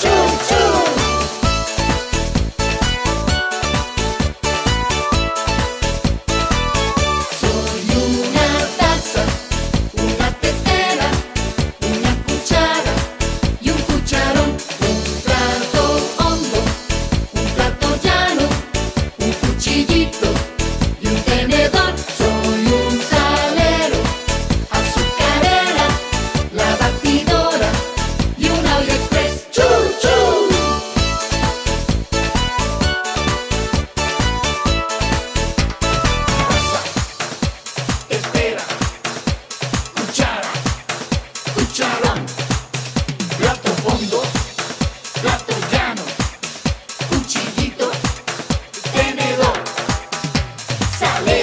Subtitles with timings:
[0.00, 0.57] choo choo.
[50.98, 51.37] され